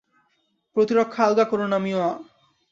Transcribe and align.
প্রতিরক্ষা 0.75 1.21
আলগা 1.27 1.45
কোরো 1.45 1.65
না, 1.67 1.77
মিওয়া! 1.77 2.09